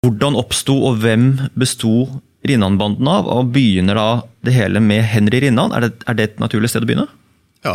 [0.00, 1.24] Hvordan oppsto og hvem
[1.60, 2.06] besto
[2.48, 3.26] Rinnan-banden av?
[3.28, 4.04] Og begynner da
[4.46, 5.74] det hele med Henry Rinnan?
[5.76, 7.04] Er det, er det et naturlig sted å begynne?
[7.66, 7.74] Ja.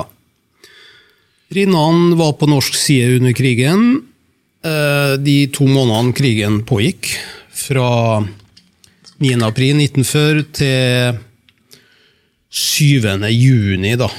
[1.53, 3.83] Rinnan var på norsk side under krigen.
[4.65, 7.11] Eh, De to månedene krigen pågikk,
[7.55, 7.91] fra
[9.21, 9.45] 9.
[9.45, 11.21] april 1940 til
[12.49, 13.29] 7.
[13.35, 14.09] juni da,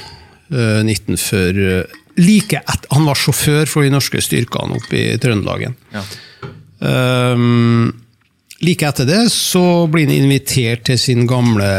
[0.47, 1.83] eh, 1940.
[2.23, 5.75] Like et, han var sjåfør for de norske styrkene oppe i Trøndelagen.
[5.91, 6.05] Ja.
[6.79, 7.93] Um,
[8.61, 11.69] like etter det så blir han invitert til sin gamle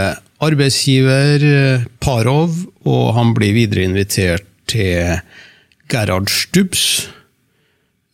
[0.42, 2.54] arbeidsgiver eh, Parov,
[2.86, 5.18] og han blir videre invitert til
[5.90, 7.08] Gerhard Stubbs.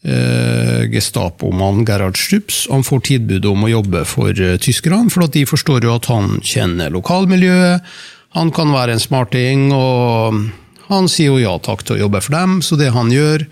[0.05, 2.67] Uh, Gestapo-mann Gerhard Stubbs.
[2.69, 6.43] Han får tilbud om å jobbe for uh, tyskerne, for de forstår jo at han
[6.45, 7.95] kjenner lokalmiljøet.
[8.37, 10.43] Han kan være en smarting, og
[10.91, 12.59] han sier jo ja takk til å jobbe for dem.
[12.61, 13.47] Så det han gjør,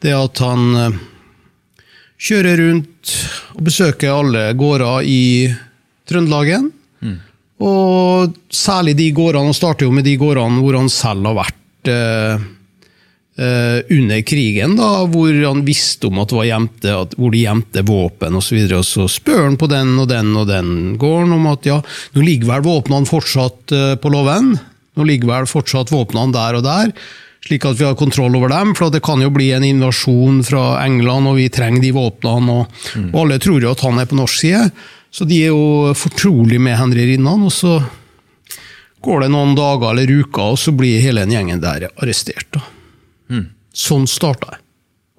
[0.00, 1.00] det er at han
[2.20, 3.16] kjører rundt
[3.56, 5.22] og besøker alle gårder i
[6.08, 6.70] Trøndelagen.
[7.60, 11.90] Og særlig de gårdene, han starter jo med de gårdene hvor han selv har vært
[11.92, 12.46] eh,
[13.36, 17.42] eh, under krigen, da, hvor han visste om at det var gjemte, at, hvor de
[17.44, 18.62] gjemte våpen osv.
[18.64, 21.68] Og, så og så spør han på den og den og den gården om at
[21.68, 21.80] ja,
[22.16, 24.54] nå ligger vel våpnene fortsatt eh, på låven.
[24.96, 26.96] Nå ligger vel fortsatt våpnene der og der
[27.46, 28.74] slik at vi har kontroll over dem.
[28.78, 32.56] For det kan jo bli en invasjon fra England, og vi trenger de våpnene.
[32.60, 33.10] Og, mm.
[33.12, 34.64] og alle tror jo at han er på norsk side,
[35.10, 37.46] så de er jo fortrolig med Henry Rinnan.
[37.48, 37.78] Og så
[39.04, 42.60] går det noen dager eller uker, og så blir hele den gjengen der arrestert.
[43.32, 43.48] Mm.
[43.76, 44.64] Sånn starta jeg.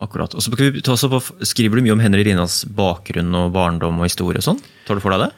[0.02, 0.34] Akkurat.
[0.34, 4.08] Og så vi ta på, Skriver du mye om Henry Rinnans bakgrunn og barndom og
[4.08, 4.62] historie og sånn?
[4.88, 5.30] Tar du for deg det?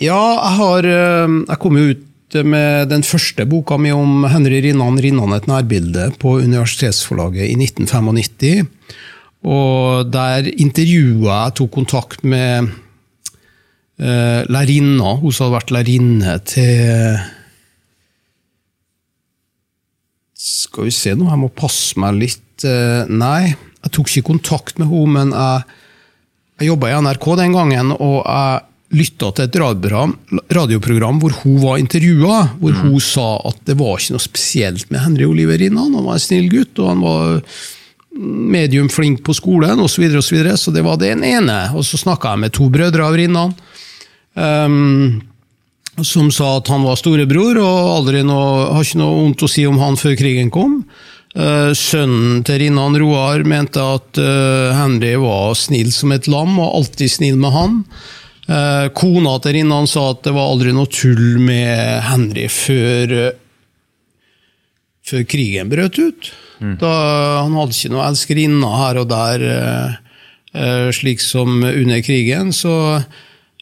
[0.00, 2.06] Ja, jeg har Jeg kom jo ut
[2.40, 8.70] med den første boka mi om Henry Rinnan, 'Rinnan et nærbilde', på Universitetsforlaget i 1995.
[9.42, 12.70] Og der intervjua jeg, tok kontakt med
[14.00, 15.16] uh, lærerinna.
[15.18, 17.20] Hun som hadde vært lærerinne til
[20.42, 22.64] Skal vi se nå, jeg må passe meg litt.
[22.64, 25.80] Uh, nei, jeg tok ikke kontakt med henne, men jeg,
[26.62, 28.62] jeg jobba i NRK den gangen, og jeg
[28.92, 30.16] lytta til et radioprogram,
[30.52, 32.82] radioprogram, hvor hun var intervjua, hvor mm.
[32.84, 35.94] hun sa at det var ikke noe spesielt med Henry Oliver Rinnan.
[35.96, 37.40] Han var en snill gutt, og han var
[38.52, 39.94] medium flink på skolen osv.
[39.94, 40.56] Så, videre, og så, videre.
[40.60, 41.58] så det var den ene.
[41.76, 43.54] Og så snakka jeg med to brødre av Rinnan.
[44.34, 45.22] Um,
[46.00, 49.80] som sa at han var storebror, og noe, har ikke noe vondt å si om
[49.80, 50.80] han før krigen kom.
[51.32, 56.80] Uh, sønnen til Rinnan, Roar, mente at uh, Henry var snill som et lam, og
[56.80, 57.78] alltid snill med han.
[58.48, 63.16] Uh, kona til Rinnan sa at det var aldri noe tull med Henry før,
[65.06, 66.32] før krigen brøt ut.
[66.62, 66.76] Mm.
[66.82, 66.94] Da,
[67.42, 69.44] han hadde ikke noe elskerinne her og der,
[70.94, 72.52] slik som under krigen.
[72.54, 72.72] Så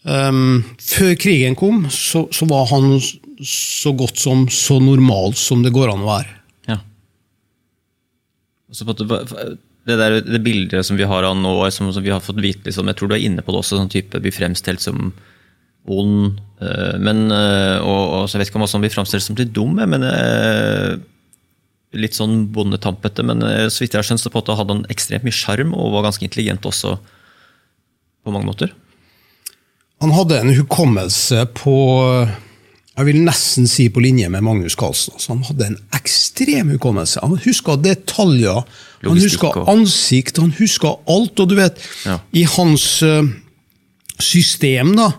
[0.00, 2.94] Um, før krigen kom, så, så, var han
[3.44, 6.36] så godt som så normal som det går an å være.
[6.70, 6.78] Ja.
[9.90, 12.68] Det, der, det bildet som vi har av nå, som, som, vi har fått vite,
[12.68, 15.10] liksom, jeg tror du er inne på det også, sånn type blir fremstilt som
[15.90, 16.40] ond.
[16.60, 19.54] Uh, men, uh, og, og, så Jeg vet ikke om han blir fremstilt som litt
[19.56, 20.98] dum, men uh,
[21.96, 23.24] litt sånn bondetampete.
[23.26, 25.96] Men så vidt jeg har skjønt, så på han hadde han ekstremt mye sjarm og
[25.96, 26.94] var ganske intelligent også
[28.22, 28.76] på mange måter.
[30.00, 31.74] Han hadde en hukommelse på
[33.00, 35.16] jeg vil nesten si på linje med Magnus Carlsen.
[35.16, 37.22] Altså, han hadde en ekstrem hukommelse.
[37.24, 38.62] Han huska detaljer,
[39.06, 41.40] han huska ansikt, han huska alt.
[41.40, 42.18] Og du vet, ja.
[42.36, 43.24] i hans uh,
[44.20, 45.12] system da,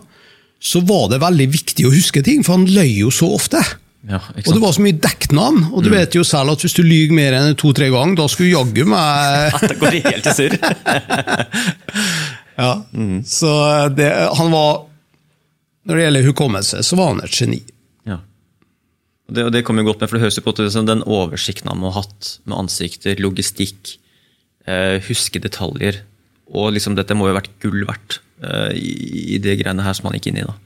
[0.62, 3.62] så var det veldig viktig å huske ting, for han løy jo så ofte.
[4.10, 5.96] Ja, og det var så mye dekknavn, og du mm.
[5.96, 9.54] vet jo selv at hvis du lyver mer enn to-tre ganger, da skulle jaggu meg
[9.70, 10.56] Da går det helt i surr.
[12.62, 12.86] Ja.
[12.94, 13.24] Mm.
[13.26, 13.50] Så
[13.96, 14.84] det, han var
[15.84, 17.62] Når det gjelder hukommelse, så var han et geni.
[19.32, 21.70] Og det, og det kommer godt med, for det høres jo på til den oversikten
[21.72, 23.94] han må ha hatt med ansikter, logistikk,
[24.68, 26.02] eh, huske detaljer.
[26.52, 28.92] Og liksom dette må jo ha vært gull verdt eh, i,
[29.38, 30.44] i det greiene her som han gikk inn i.
[30.44, 30.58] da.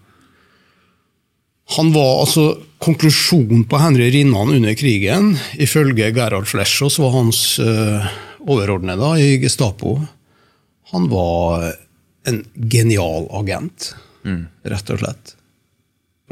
[1.77, 2.47] Han var altså
[2.81, 8.09] Konklusjonen på Henry Rinnan under krigen, ifølge Gerhard Flesjås, var hans eh,
[8.41, 9.99] overordnede i Gestapo.
[10.89, 11.69] Han var
[12.25, 13.93] en genial agent,
[14.25, 14.45] mm.
[14.73, 15.37] rett og slett.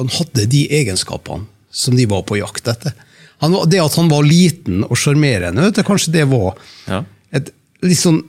[0.02, 2.94] Han hadde de egenskapene som de var på jakt etter.
[3.44, 6.54] Han, det at han var liten og sjarmerende, kanskje det var
[6.88, 7.02] ja.
[7.36, 7.52] et
[7.84, 8.22] litt sånn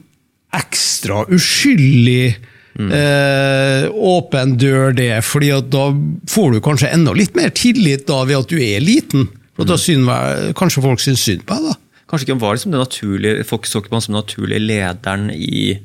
[0.54, 2.34] ekstra uskyldig
[2.80, 2.90] mm.
[2.94, 5.12] eh, åpen dør, det.
[5.26, 5.86] fordi da
[6.30, 9.28] får du kanskje enda litt mer tillit da ved at du er liten.
[9.54, 9.82] Og da mm.
[9.84, 12.02] synes, Kanskje folk syns synd på deg, da.
[12.10, 14.66] Kanskje ikke han var liksom det naturlige, Folk så ikke på han som den naturlige
[14.66, 15.76] lederen i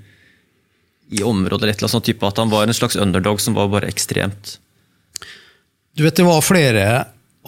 [1.10, 3.56] i området, eller et eller annet sånn type, at han var en slags underdog som
[3.58, 4.60] var bare ekstremt
[5.98, 6.84] Du vet, det var flere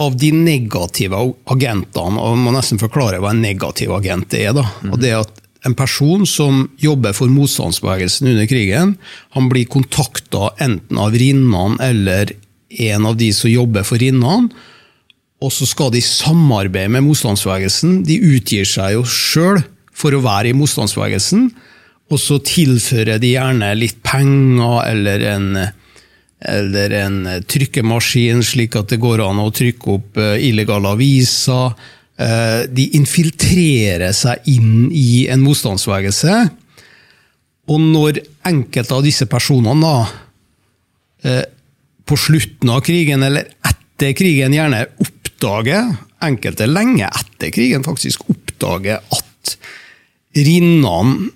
[0.00, 1.18] av de negative
[1.52, 4.52] agentene, og man må nesten forklare hva en negativ agent er.
[4.56, 8.96] da, og det at en person som jobber for motstandsbevegelsen under krigen,
[9.36, 12.32] han blir kontakta enten av Rinnan eller
[12.82, 14.48] en av de som jobber for Rinnan,
[15.42, 18.02] og så skal de samarbeide med motstandsbevegelsen.
[18.06, 19.62] De utgir seg jo sjøl
[19.92, 21.48] for å være i motstandsbevegelsen,
[22.12, 25.48] og så tilfører de gjerne litt penger eller en
[26.44, 27.18] eller en
[27.48, 31.74] trykkemaskin, slik at det går an å trykke opp eh, illegale aviser.
[32.18, 36.36] Eh, de infiltrerer seg inn i en motstandsbevegelse.
[37.70, 39.96] Og når enkelte av disse personene da,
[41.24, 41.44] eh,
[42.04, 45.92] på slutten av krigen, eller etter krigen, gjerne oppdager,
[46.22, 49.56] enkelte lenge etter krigen faktisk, oppdager at
[50.32, 51.30] Rinnan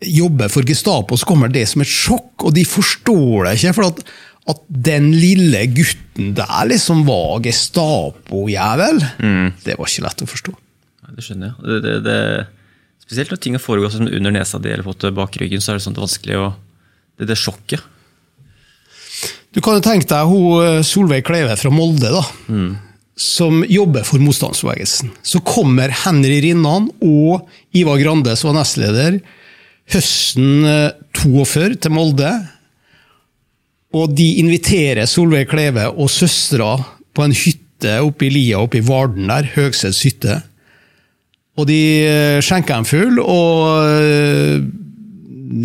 [0.00, 3.74] jobber for Gestapo, så kommer det som et sjokk, og de forstår det ikke.
[3.74, 4.02] for at
[4.46, 9.48] at den lille gutten der liksom var Gestapo-jævel, mm.
[9.64, 10.54] det var ikke lett å forstå.
[11.16, 11.66] det skjønner jeg.
[11.66, 12.20] Det, det, det,
[13.02, 15.80] spesielt når ting har foregått sånn under nesa di eller fått bak ryggen, så er
[15.80, 16.46] det sånn vanskelig å
[17.16, 17.80] Det, det sjokket.
[19.56, 22.20] Du kan jo tenke deg hun eh, Solveig Kleve fra Molde, da.
[22.52, 22.74] Mm.
[23.16, 25.14] Som jobber for motstandsbevegelsen.
[25.24, 29.16] Så kommer Henry Rinnan og Ivar Grande, som var nestleder,
[29.94, 30.68] høsten
[31.16, 32.34] 42 eh, til Molde
[33.96, 36.74] og de inviterer Solveig Kleve og søstera
[37.16, 40.40] på en hytte oppe i lia oppe i Varden der, Høgsets hytte.
[41.56, 44.58] Og de eh, skjenker dem full, og eh,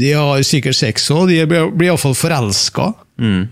[0.01, 1.31] de har sikkert sex òg.
[1.31, 2.92] De blir iallfall forelska.
[3.19, 3.50] Mm.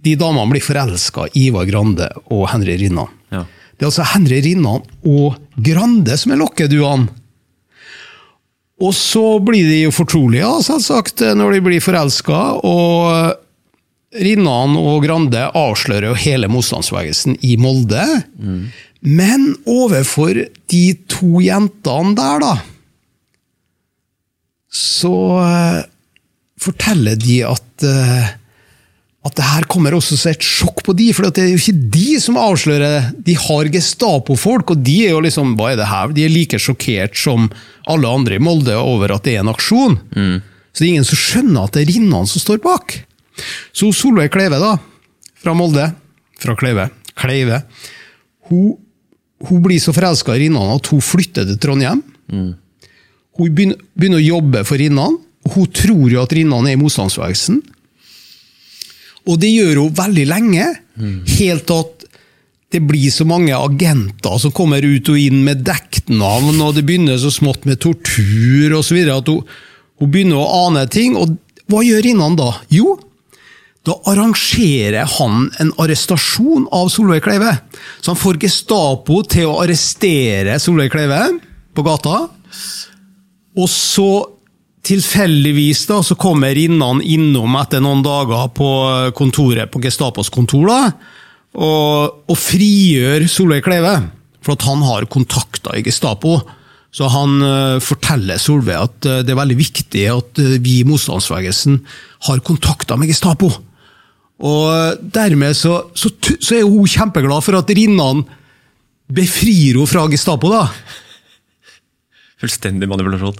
[0.00, 3.10] De damene blir forelska i Ivar Grande og Henry Rinnan.
[3.34, 3.44] Ja.
[3.74, 7.10] Det er altså Henry Rinnan og Grande som er lokkeduene.
[8.80, 12.38] Og så blir de jo fortrolige, selvsagt, når de blir forelska.
[12.64, 13.34] Og
[14.10, 18.02] Rinnan og Grande avslører jo hele motstandsbevegelsen i Molde.
[18.40, 18.64] Mm.
[19.06, 20.42] Men overfor
[20.72, 22.50] de to jentene der, da
[24.70, 25.80] Så uh,
[26.60, 28.28] forteller de at uh,
[29.20, 31.88] at det her kommer også som et sjokk på de, for det er jo ikke
[31.92, 36.14] de som avslører De har Gestapo-folk, og de er jo liksom hva er det her?
[36.16, 37.50] De er like sjokkert som
[37.90, 39.98] alle andre i Molde over at det er en aksjon.
[40.16, 40.40] Mm.
[40.72, 42.96] Så det er ingen som skjønner at det er Rinnan som står bak.
[43.72, 44.74] Så Solveig Kleive, da,
[45.40, 45.86] fra Molde,
[46.40, 46.88] fra Kleive,
[47.20, 47.62] Kleive
[48.50, 48.74] hun,
[49.46, 52.02] hun blir så forelska i Rinnan at hun flytter til Trondheim.
[52.30, 52.52] Mm.
[53.38, 55.16] Hun begynner, begynner, å jobbe for Rinnan.
[55.54, 57.62] Hun tror jo at Rinnan er i motstandsbevegelsen.
[59.30, 60.66] Og det gjør hun veldig lenge,
[60.98, 61.16] mm.
[61.38, 62.06] helt at
[62.70, 67.18] det blir så mange agenter som kommer ut og inn med dekknavn, og det begynner
[67.18, 69.00] så smått med tortur osv.
[69.10, 69.42] At hun,
[70.00, 71.16] hun begynner å ane ting.
[71.18, 71.34] Og
[71.70, 72.52] hva gjør Rinnan da?
[72.72, 72.94] Jo,
[73.86, 77.54] da arrangerer han en arrestasjon av Solveig Kleive.
[78.00, 81.22] Så han får Gestapo til å arrestere Solveig Kleive
[81.76, 82.26] på gata.
[83.56, 84.10] Og så
[84.84, 88.68] tilfeldigvis da, så kommer Rinnan innom etter noen dager på
[89.16, 90.80] kontoret på Gestapos kontor da,
[91.60, 93.96] og, og frigjør Solveig Kleive.
[94.40, 96.38] For at han har kontakter i Gestapo.
[96.96, 100.86] Så han uh, forteller Solveig at uh, det er veldig viktig at uh, vi i
[100.88, 101.76] motstandsbevegelsen
[102.28, 103.50] har kontakter med Gestapo.
[104.40, 108.24] Og dermed så, så, så er hun kjempeglad for at Rinnan
[109.10, 110.50] befrir henne fra Gestapo.
[110.52, 110.68] da.
[112.40, 113.36] Fullstendig manipulasjon.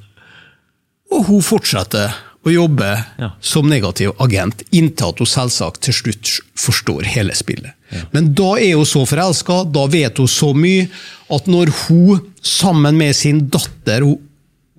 [1.11, 2.89] Og hun fortsetter å jobbe
[3.21, 3.31] ja.
[3.45, 7.75] som negativ agent, inntil at hun selvsagt til slutt forstår hele spillet.
[7.93, 8.07] Ja.
[8.15, 10.87] Men da er hun så forelska, da vet hun så mye,
[11.33, 14.17] at når hun sammen med sin datter Hun,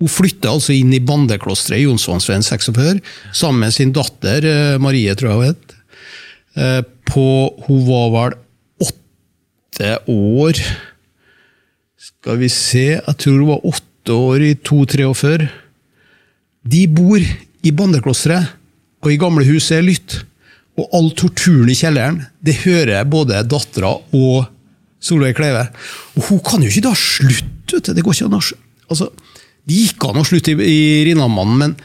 [0.02, 2.98] hun flytter altså inn i bandeklosteret i Jonsvannsveien 46,
[3.38, 5.71] sammen med sin datter eh, Marie, tror jeg hun het.
[6.52, 7.26] Eh, på
[7.66, 8.34] Hun var vel
[8.84, 10.58] åtte år
[11.96, 15.46] Skal vi se Jeg tror hun var åtte år i 2-43.
[16.66, 17.22] De bor
[17.62, 18.48] i bandeklosteret,
[18.98, 20.16] og i gamle huset er lytt.
[20.74, 24.48] Og all torturen i kjelleren, det hører både dattera og
[24.98, 25.68] Solveig Kleive.
[26.18, 27.78] Og hun kan jo ikke da slutte!
[27.94, 29.12] Det går ikke an å altså,
[29.62, 31.76] Det gikk an å slutte i, i Rinnamannen, men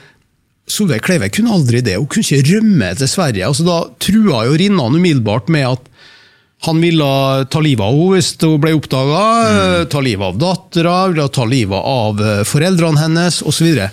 [0.68, 1.96] Solveig Kleive kunne aldri det.
[1.96, 3.48] Hun kunne ikke rømme til Sverige.
[3.48, 5.92] Altså, da trua jo Rinnan umiddelbart med at
[6.66, 7.08] han ville
[7.54, 9.26] ta livet av henne hvis hun ble oppdaga.
[9.48, 9.90] Mm.
[9.94, 13.70] Ta livet av dattera, ville ta livet av eh, foreldrene hennes osv.
[13.78, 13.92] Så,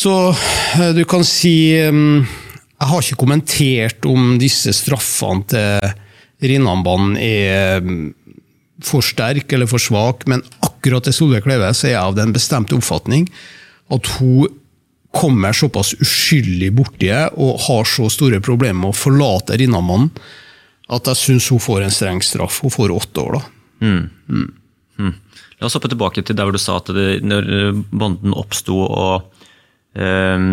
[0.00, 0.14] så
[0.78, 2.22] eh, du kan si mm,
[2.80, 5.90] Jeg har ikke kommentert om disse straffene til
[6.40, 7.82] Rinnanbanen er
[8.80, 12.78] for sterk eller for svak, men akkurat til Solveig Kleive er jeg av den bestemte
[12.78, 13.26] oppfatning
[13.92, 14.48] at hun
[15.14, 20.12] kommer såpass uskyldig borti det og har så store problemer med å forlate Rinnamannen
[20.90, 22.60] at jeg syns hun får en streng straff.
[22.64, 23.42] Hun får åtte år, da.
[25.60, 28.78] La oss hoppe tilbake til der hvor du sa at det, når bonden banden oppsto
[28.86, 29.44] og
[29.94, 30.48] eh,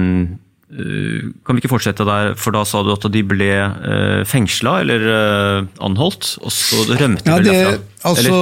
[0.68, 5.06] Kan vi ikke fortsette der, for da sa du at de ble uh, fengsla eller
[5.14, 8.10] eh, anholdt, og så rømte de Ja, det, derfra?
[8.12, 8.42] altså,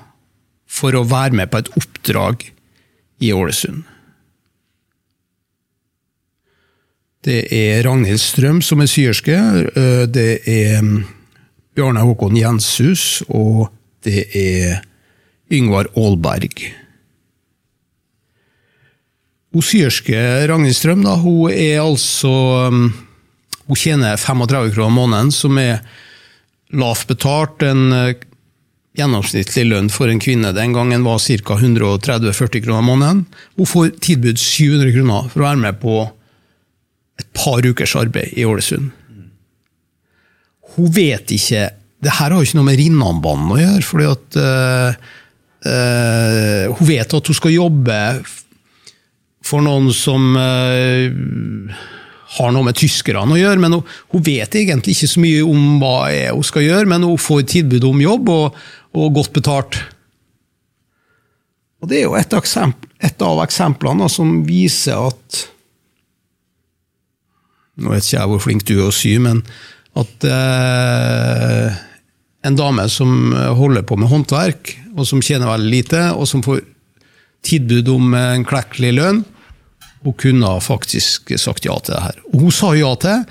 [0.67, 2.53] for å være med på et oppdrag
[3.23, 3.96] i Ålesund.
[7.27, 9.35] Det er Ragnhild Strøm som er syerske.
[9.75, 11.05] øh, Det er mm,
[11.75, 13.73] Bjarne Håkon Jenshus, og
[14.07, 14.85] det er
[15.51, 16.63] Yngvar Aalberg.
[19.53, 20.15] Hun syerske
[20.47, 22.93] Ragnhild Strøm da, hun er altså mm,
[23.67, 25.81] Hun tjener 35 kroner måneden, som er
[26.71, 27.63] lavt betalt.
[27.67, 28.15] En øh,
[28.97, 31.57] gjennomsnittlig lønn for en kvinne den gangen var ca.
[31.59, 33.27] 130-40 kroner måneden.
[33.57, 35.97] Hun får tilbudt 700 kroner for å være med på
[37.21, 38.93] et par ukers arbeid i Ålesund.
[40.77, 41.71] Hun vet ikke
[42.05, 43.83] Det her har jo ikke noe med Rinnanbanen å gjøre.
[43.83, 44.99] fordi at uh,
[45.65, 48.01] uh, Hun vet at hun skal jobbe
[49.47, 51.73] for noen som uh,
[52.37, 55.77] har noe med tyskerne å gjøre, men hun, hun vet egentlig ikke så mye om
[55.81, 55.97] hva
[56.35, 58.59] hun skal gjøre, men hun får tilbud om jobb, og,
[58.99, 59.79] og godt betalt.
[61.81, 65.45] Og Det er jo et, eksempel, et av eksemplene som viser at
[67.77, 69.43] Nå vet ikke jeg hvor flink du er å sy, men
[69.97, 71.77] at eh,
[72.47, 76.63] en dame som holder på med håndverk, og som tjener veldig lite, og som får
[77.47, 79.25] tilbud om en klekkelig lønn,
[80.07, 82.19] hun kunne faktisk sagt ja til det her.
[82.33, 83.25] Og hun sa ja til.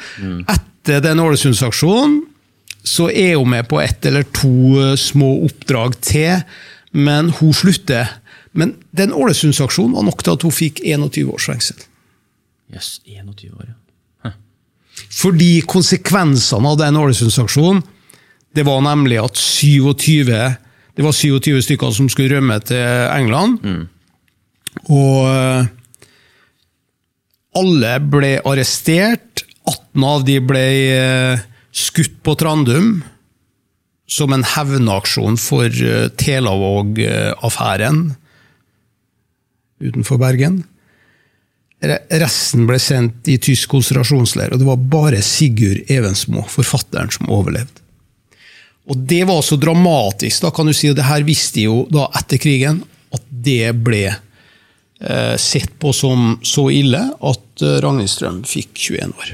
[0.51, 2.17] Etter den Ålesundsaksjonen
[2.85, 6.43] så er hun med på ett eller to eh, små oppdrag til,
[6.93, 8.11] men hun slutter.
[8.53, 11.81] Men den Ålesundsaksjonen var nok til at hun fikk 21 års fengsel.
[12.75, 13.79] Jøss, 21 år, ja.
[14.95, 17.83] Fordi konsekvensene av den Ålesundsaksjonen,
[18.55, 20.31] det var nemlig at 27
[20.95, 22.79] det var 27 stykker som skulle rømme til
[23.11, 23.57] England.
[24.87, 25.67] Og eh,
[27.59, 29.43] alle ble arrestert.
[29.65, 31.43] 18 av de ble eh,
[31.75, 33.01] skutt på Trandum
[34.05, 38.05] som en hevnaksjon for eh, Telavåg-affæren
[39.83, 40.61] utenfor Bergen.
[41.89, 47.29] Re- Resten ble sendt i tysk konsentrasjonsleir, og det var bare Sigurd Evensmo, forfatteren, som
[47.33, 47.81] overlevde.
[48.89, 51.79] Og det var så dramatisk, da kan du si, og det her visste de jo
[51.89, 52.83] da etter krigen,
[53.15, 59.15] at det ble eh, sett på som så ille at eh, Ragnhild Strøm fikk 21
[59.15, 59.33] år.